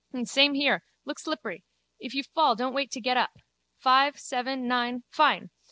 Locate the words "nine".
4.67-5.03